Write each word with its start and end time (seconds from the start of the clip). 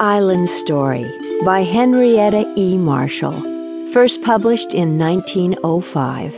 Island 0.00 0.48
Story 0.48 1.10
by 1.44 1.64
Henrietta 1.64 2.54
E. 2.56 2.78
Marshall, 2.78 3.32
first 3.92 4.22
published 4.22 4.72
in 4.72 4.96
1905. 4.96 6.32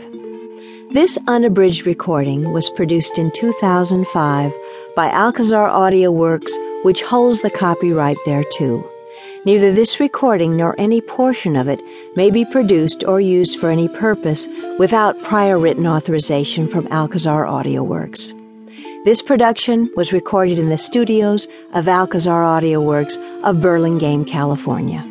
This 0.93 1.19
unabridged 1.27 1.85
recording 1.85 2.53
was 2.53 2.71
produced 2.71 3.19
in 3.19 3.29
2005 3.29 4.51
by 4.95 5.11
Alcazar 5.11 5.67
Audio 5.67 6.09
Works, 6.09 6.51
which 6.81 7.03
holds 7.03 7.41
the 7.41 7.51
copyright 7.51 8.17
thereto. 8.25 8.83
Neither 9.45 9.71
this 9.71 9.99
recording 9.99 10.57
nor 10.57 10.73
any 10.79 10.99
portion 10.99 11.55
of 11.55 11.67
it 11.67 11.81
may 12.15 12.31
be 12.31 12.45
produced 12.45 13.03
or 13.03 13.21
used 13.21 13.59
for 13.59 13.69
any 13.69 13.87
purpose 13.87 14.47
without 14.79 15.19
prior 15.19 15.59
written 15.59 15.85
authorization 15.85 16.67
from 16.67 16.87
Alcazar 16.87 17.45
Audio 17.45 17.83
Works. 17.83 18.33
This 19.03 19.23
production 19.23 19.89
was 19.95 20.13
recorded 20.13 20.59
in 20.59 20.69
the 20.69 20.77
studios 20.77 21.47
of 21.73 21.87
Alcazar 21.87 22.43
Audio 22.43 22.79
Works 22.79 23.17
of 23.41 23.59
Burlingame, 23.59 24.25
California. 24.25 25.01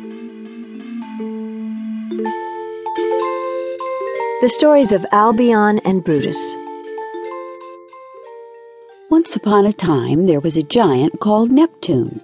The 4.39 4.47
stories 4.47 4.93
of 4.93 5.05
Albion 5.11 5.79
and 5.79 6.05
Brutus. 6.05 6.55
Once 9.09 9.35
upon 9.35 9.65
a 9.65 9.73
time 9.73 10.25
there 10.25 10.39
was 10.39 10.55
a 10.55 10.63
giant 10.63 11.19
called 11.19 11.51
Neptune. 11.51 12.21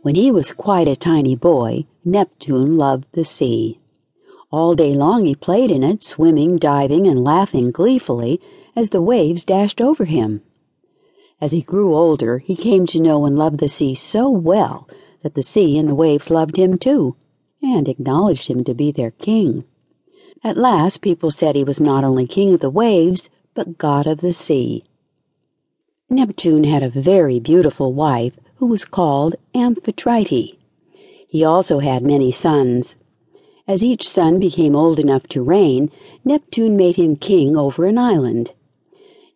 When 0.00 0.14
he 0.14 0.30
was 0.30 0.52
quite 0.52 0.88
a 0.88 0.96
tiny 0.96 1.36
boy, 1.36 1.84
Neptune 2.06 2.78
loved 2.78 3.04
the 3.12 3.26
sea. 3.26 3.78
All 4.50 4.74
day 4.74 4.94
long 4.94 5.26
he 5.26 5.34
played 5.34 5.70
in 5.70 5.84
it, 5.84 6.02
swimming, 6.02 6.56
diving, 6.56 7.06
and 7.06 7.22
laughing 7.22 7.72
gleefully 7.72 8.40
as 8.74 8.88
the 8.88 9.02
waves 9.02 9.44
dashed 9.44 9.82
over 9.82 10.06
him. 10.06 10.40
As 11.44 11.52
he 11.52 11.60
grew 11.60 11.94
older, 11.94 12.38
he 12.38 12.56
came 12.56 12.86
to 12.86 12.98
know 12.98 13.26
and 13.26 13.36
love 13.36 13.58
the 13.58 13.68
sea 13.68 13.94
so 13.94 14.30
well 14.30 14.88
that 15.22 15.34
the 15.34 15.42
sea 15.42 15.76
and 15.76 15.90
the 15.90 15.94
waves 15.94 16.30
loved 16.30 16.56
him 16.56 16.78
too, 16.78 17.16
and 17.62 17.86
acknowledged 17.86 18.48
him 18.48 18.64
to 18.64 18.72
be 18.72 18.90
their 18.90 19.10
king. 19.10 19.64
At 20.42 20.56
last, 20.56 21.02
people 21.02 21.30
said 21.30 21.54
he 21.54 21.62
was 21.62 21.82
not 21.82 22.02
only 22.02 22.26
king 22.26 22.54
of 22.54 22.60
the 22.60 22.70
waves, 22.70 23.28
but 23.52 23.76
god 23.76 24.06
of 24.06 24.22
the 24.22 24.32
sea. 24.32 24.84
Neptune 26.08 26.64
had 26.64 26.82
a 26.82 26.88
very 26.88 27.38
beautiful 27.38 27.92
wife 27.92 28.40
who 28.54 28.64
was 28.64 28.86
called 28.86 29.36
Amphitrite. 29.54 30.56
He 31.28 31.44
also 31.44 31.80
had 31.80 32.02
many 32.02 32.32
sons. 32.32 32.96
As 33.68 33.84
each 33.84 34.08
son 34.08 34.38
became 34.38 34.74
old 34.74 34.98
enough 34.98 35.26
to 35.26 35.42
reign, 35.42 35.90
Neptune 36.24 36.74
made 36.74 36.96
him 36.96 37.16
king 37.16 37.54
over 37.54 37.84
an 37.84 37.98
island. 37.98 38.52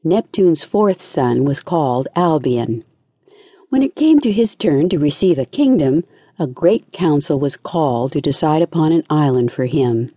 Neptune's 0.05 0.63
fourth 0.63 1.03
son 1.03 1.45
was 1.45 1.59
called 1.59 2.07
Albion. 2.15 2.85
When 3.69 3.83
it 3.83 3.97
came 3.97 4.21
to 4.21 4.31
his 4.31 4.55
turn 4.55 4.89
to 4.91 4.99
receive 4.99 5.41
a 5.41 5.45
kingdom, 5.45 6.05
a 6.39 6.47
great 6.47 6.93
council 6.93 7.41
was 7.41 7.57
called 7.57 8.13
to 8.13 8.21
decide 8.21 8.63
upon 8.63 8.93
an 8.93 9.03
island 9.11 9.51
for 9.51 9.67
him. 9.67 10.13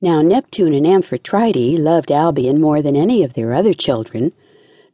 Now 0.00 0.22
Neptune 0.22 0.72
and 0.72 0.86
Amphitrite 0.86 1.78
loved 1.78 2.10
Albion 2.10 2.62
more 2.62 2.80
than 2.80 2.96
any 2.96 3.22
of 3.22 3.34
their 3.34 3.52
other 3.52 3.74
children. 3.74 4.32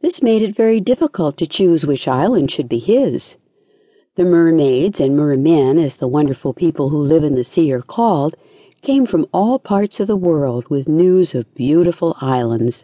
This 0.01 0.21
made 0.21 0.41
it 0.41 0.53
very 0.53 0.81
difficult 0.81 1.37
to 1.37 1.47
choose 1.47 1.85
which 1.85 2.05
island 2.05 2.51
should 2.51 2.67
be 2.67 2.79
his. 2.79 3.37
The 4.15 4.25
mermaids 4.25 4.99
and 4.99 5.15
mermen, 5.15 5.79
as 5.79 5.95
the 5.95 6.07
wonderful 6.09 6.53
people 6.53 6.89
who 6.89 6.97
live 6.97 7.23
in 7.23 7.35
the 7.35 7.45
sea 7.45 7.71
are 7.71 7.81
called, 7.81 8.35
came 8.81 9.05
from 9.05 9.25
all 9.33 9.57
parts 9.57 10.01
of 10.01 10.07
the 10.07 10.17
world 10.17 10.67
with 10.67 10.89
news 10.89 11.33
of 11.33 11.55
beautiful 11.55 12.17
islands. 12.19 12.83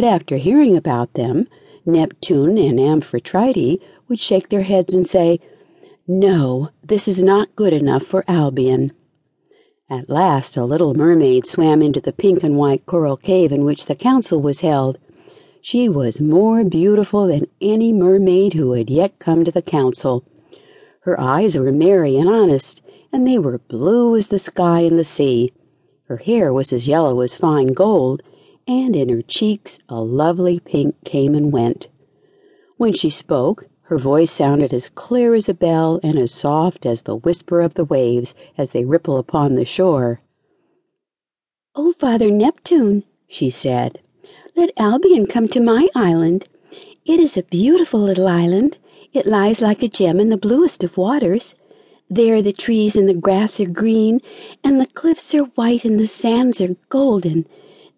But 0.00 0.04
after 0.04 0.36
hearing 0.36 0.76
about 0.76 1.14
them, 1.14 1.48
Neptune 1.84 2.56
and 2.56 2.78
Amphitrite 2.78 3.80
would 4.08 4.20
shake 4.20 4.48
their 4.48 4.62
heads 4.62 4.94
and 4.94 5.04
say, 5.04 5.40
No, 6.06 6.68
this 6.84 7.08
is 7.08 7.20
not 7.20 7.56
good 7.56 7.72
enough 7.72 8.04
for 8.04 8.24
Albion. 8.28 8.92
At 9.90 10.08
last, 10.08 10.56
a 10.56 10.64
little 10.64 10.94
mermaid 10.94 11.46
swam 11.46 11.82
into 11.82 12.00
the 12.00 12.12
pink 12.12 12.44
and 12.44 12.56
white 12.56 12.86
coral 12.86 13.16
cave 13.16 13.50
in 13.50 13.64
which 13.64 13.86
the 13.86 13.96
council 13.96 14.40
was 14.40 14.60
held. 14.60 14.98
She 15.60 15.88
was 15.88 16.20
more 16.20 16.62
beautiful 16.62 17.26
than 17.26 17.48
any 17.60 17.92
mermaid 17.92 18.52
who 18.52 18.74
had 18.74 18.90
yet 18.90 19.18
come 19.18 19.44
to 19.44 19.50
the 19.50 19.62
council. 19.62 20.22
Her 21.00 21.20
eyes 21.20 21.58
were 21.58 21.72
merry 21.72 22.16
and 22.16 22.28
honest, 22.28 22.80
and 23.12 23.26
they 23.26 23.40
were 23.40 23.58
blue 23.58 24.14
as 24.14 24.28
the 24.28 24.38
sky 24.38 24.82
and 24.82 24.96
the 24.96 25.02
sea. 25.02 25.52
Her 26.04 26.18
hair 26.18 26.52
was 26.52 26.72
as 26.72 26.86
yellow 26.86 27.18
as 27.18 27.34
fine 27.34 27.72
gold, 27.72 28.22
and 28.68 28.94
in 28.94 29.08
her 29.08 29.22
cheeks 29.22 29.78
a 29.88 30.00
lovely 30.00 30.60
pink 30.60 30.94
came 31.04 31.34
and 31.34 31.50
went. 31.50 31.88
When 32.76 32.92
she 32.92 33.10
spoke, 33.10 33.66
her 33.82 33.98
voice 33.98 34.30
sounded 34.30 34.74
as 34.74 34.90
clear 34.90 35.34
as 35.34 35.48
a 35.48 35.54
bell 35.54 35.98
and 36.02 36.18
as 36.18 36.32
soft 36.32 36.84
as 36.84 37.02
the 37.02 37.16
whisper 37.16 37.62
of 37.62 37.74
the 37.74 37.84
waves 37.84 38.34
as 38.58 38.72
they 38.72 38.84
ripple 38.84 39.16
upon 39.16 39.54
the 39.54 39.64
shore. 39.64 40.20
Oh, 41.74 41.92
Father 41.92 42.30
Neptune, 42.30 43.04
she 43.26 43.48
said, 43.48 44.00
let 44.54 44.72
Albion 44.76 45.26
come 45.26 45.46
to 45.48 45.60
my 45.60 45.88
island. 45.94 46.48
It 47.06 47.20
is 47.20 47.36
a 47.36 47.44
beautiful 47.44 48.00
little 48.00 48.26
island. 48.26 48.76
It 49.12 49.24
lies 49.24 49.62
like 49.62 49.82
a 49.82 49.88
gem 49.88 50.20
in 50.20 50.30
the 50.30 50.36
bluest 50.36 50.82
of 50.82 50.98
waters. 50.98 51.54
There 52.10 52.42
the 52.42 52.52
trees 52.52 52.96
and 52.96 53.08
the 53.08 53.14
grass 53.14 53.60
are 53.60 53.66
green, 53.66 54.20
and 54.64 54.80
the 54.80 54.86
cliffs 54.86 55.34
are 55.34 55.44
white 55.54 55.84
and 55.84 55.98
the 55.98 56.08
sands 56.08 56.60
are 56.60 56.76
golden. 56.88 57.46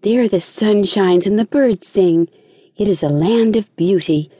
There 0.02 0.28
the 0.28 0.40
sun 0.40 0.84
shines 0.84 1.26
and 1.26 1.38
the 1.38 1.44
birds 1.44 1.86
sing. 1.86 2.28
It 2.76 2.88
is 2.88 3.02
a 3.02 3.10
land 3.10 3.54
of 3.54 3.74
beauty. 3.76 4.30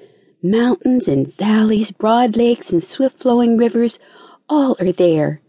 Mountains 0.42 1.06
and 1.06 1.30
valleys, 1.30 1.90
broad 1.90 2.34
lakes 2.34 2.72
and 2.72 2.82
swift 2.82 3.18
flowing 3.18 3.58
rivers, 3.58 3.98
all 4.48 4.74
are 4.80 4.90
there. 4.90 5.42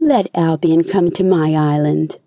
Let 0.00 0.26
Albion 0.34 0.82
come 0.82 1.12
to 1.12 1.22
my 1.22 1.54
island. 1.54 2.18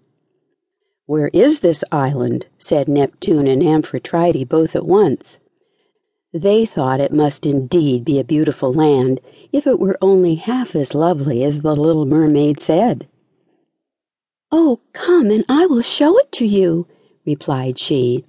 Where 1.08 1.30
is 1.34 1.60
this 1.60 1.84
island? 1.92 2.46
said 2.58 2.88
Neptune 2.88 3.48
and 3.48 3.62
Amphitrite 3.62 4.48
both 4.48 4.74
at 4.74 4.86
once. 4.86 5.40
They 6.34 6.66
thought 6.66 7.02
it 7.02 7.12
must 7.12 7.46
indeed 7.46 8.06
be 8.06 8.18
a 8.18 8.24
beautiful 8.24 8.72
land, 8.72 9.20
if 9.52 9.68
it 9.68 9.78
were 9.78 9.98
only 10.02 10.36
half 10.36 10.74
as 10.74 10.96
lovely 10.96 11.44
as 11.44 11.60
the 11.60 11.76
little 11.76 12.06
mermaid 12.06 12.62
said. 12.62 13.08
Oh, 14.54 14.80
come 14.94 15.30
and 15.32 15.44
I 15.50 15.66
will 15.66 15.82
show 15.82 16.18
it 16.18 16.32
to 16.34 16.46
you, 16.46 16.88
replied 17.26 17.80
she. 17.80 18.24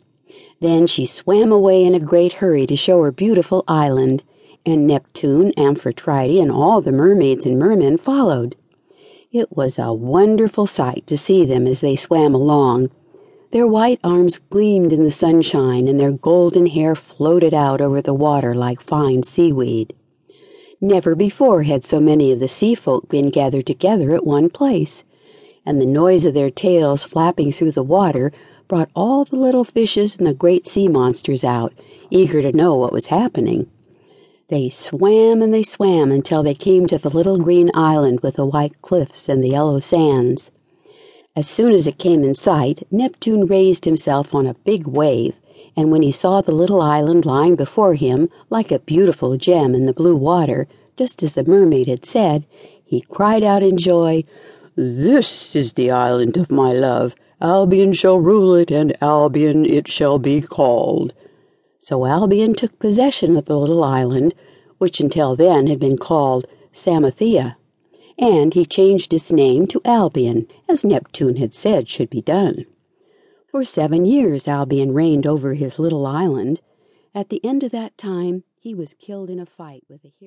Then 0.61 0.87
she 0.87 1.05
swam 1.05 1.53
away 1.53 1.85
in 1.85 1.95
a 1.95 2.01
great 2.01 2.35
hurry 2.35 2.67
to 2.67 2.77
show 2.77 3.03
her 3.03 3.13
beautiful 3.13 3.63
island, 3.69 4.23
and 4.65 4.87
Neptune, 4.87 5.53
Amphitrite, 5.57 6.39
and 6.39 6.51
all 6.51 6.81
the 6.81 6.93
mermaids 6.93 7.45
and 7.45 7.59
mermen 7.59 7.99
followed. 7.99 8.57
It 9.33 9.55
was 9.55 9.79
a 9.79 9.93
wonderful 9.93 10.67
sight 10.67 11.07
to 11.09 11.19
see 11.19 11.45
them 11.45 11.67
as 11.67 11.81
they 11.81 11.95
swam 11.95 12.35
along. 12.35 12.91
Their 13.51 13.67
white 13.67 14.01
arms 14.03 14.39
gleamed 14.51 14.93
in 14.93 15.05
the 15.05 15.11
sunshine, 15.11 15.89
and 15.89 16.01
their 16.01 16.13
golden 16.13 16.67
hair 16.67 16.95
floated 16.95 17.53
out 17.53 17.81
over 17.81 18.01
the 18.01 18.15
water 18.15 18.55
like 18.55 18.81
fine 18.81 19.23
seaweed. 19.23 19.95
Never 20.81 21.15
before 21.15 21.63
had 21.63 21.85
so 21.85 22.01
many 22.01 22.33
of 22.33 22.39
the 22.39 22.49
sea 22.49 22.75
folk 22.75 23.09
been 23.09 23.31
gathered 23.31 23.67
together 23.67 24.15
at 24.15 24.27
one 24.27 24.51
place, 24.51 25.05
and 25.65 25.81
the 25.81 25.87
noise 25.87 26.27
of 26.27 26.35
their 26.35 26.51
tails 26.51 27.03
flapping 27.03 27.53
through 27.53 27.73
the 27.73 27.83
water 27.83 28.33
brought 28.69 28.91
all 28.95 29.25
the 29.25 29.37
little 29.37 29.65
fishes 29.65 30.17
and 30.17 30.27
the 30.27 30.35
great 30.35 30.67
sea 30.67 30.89
monsters 30.89 31.45
out, 31.45 31.73
eager 32.11 32.43
to 32.43 32.53
know 32.53 32.75
what 32.75 32.93
was 32.93 33.07
happening. 33.07 33.71
They 34.49 34.69
swam 34.71 35.43
and 35.43 35.53
they 35.53 35.63
swam 35.63 36.13
until 36.13 36.43
they 36.43 36.55
came 36.55 36.87
to 36.87 36.99
the 36.99 37.11
little 37.11 37.39
green 37.39 37.71
island 37.75 38.21
with 38.21 38.37
the 38.37 38.47
white 38.47 38.81
cliffs 38.81 39.29
and 39.29 39.43
the 39.43 39.51
yellow 39.51 39.81
sands. 39.81 40.51
As 41.35 41.49
soon 41.49 41.73
as 41.73 41.87
it 41.87 41.99
came 41.99 42.23
in 42.23 42.35
sight, 42.35 42.87
Neptune 42.91 43.47
raised 43.47 43.85
himself 43.85 44.35
on 44.35 44.47
a 44.47 44.55
big 44.55 44.87
wave, 44.87 45.35
and 45.77 45.91
when 45.91 46.03
he 46.03 46.11
saw 46.11 46.41
the 46.41 46.53
little 46.53 46.81
island 46.81 47.27
lying 47.27 47.57
before 47.57 47.95
him 47.95 48.31
like 48.49 48.73
a 48.73 48.79
beautiful 48.79 49.37
gem 49.37 49.75
in 49.75 49.87
the 49.87 49.93
blue 49.93 50.17
water, 50.17 50.67
just 50.97 51.23
as 51.23 51.35
the 51.35 51.45
mermaid 51.45 51.89
had 51.89 52.05
said, 52.05 52.47
he 52.85 53.03
cried 53.03 53.43
out 53.43 53.63
in 53.63 53.77
joy, 53.77 54.25
This 54.77 55.55
is 55.55 55.75
the 55.75 55.91
island 55.91 56.37
of 56.37 56.51
my 56.51 56.73
love. 56.73 57.15
Albion 57.41 57.93
shall 57.93 58.19
rule 58.19 58.55
it, 58.55 58.71
and 58.71 58.97
Albion 59.03 59.67
it 59.67 59.89
shall 59.89 60.19
be 60.19 60.41
called. 60.41 61.13
So 61.79 62.07
Albion 62.07 62.55
took 62.55 62.79
possession 62.79 63.37
of 63.37 63.45
the 63.45 63.59
little 63.59 63.85
island, 63.85 64.35
which 64.79 65.01
until 65.01 65.37
then 65.37 65.67
had 65.67 65.79
been 65.79 65.99
called 65.99 66.47
Samothea, 66.73 67.57
and 68.19 68.55
he 68.55 68.65
changed 68.65 69.13
its 69.13 69.31
name 69.31 69.67
to 69.67 69.83
Albion, 69.85 70.49
as 70.67 70.85
Neptune 70.85 71.37
had 71.37 71.53
said 71.53 71.89
should 71.89 72.09
be 72.09 72.23
done. 72.23 72.65
For 73.49 73.65
seven 73.65 74.07
years 74.07 74.49
Albion 74.49 74.93
reigned 74.95 75.27
over 75.27 75.55
his 75.55 75.79
little 75.79 76.07
island. 76.07 76.61
At 77.15 77.29
the 77.29 77.45
end 77.45 77.63
of 77.63 77.71
that 77.73 77.99
time, 77.99 78.45
he 78.59 78.75
was 78.75 78.95
killed 78.95 79.29
in 79.29 79.39
a 79.39 79.47
fight 79.47 79.85
with 79.89 80.05
a 80.05 80.09
hero. 80.09 80.25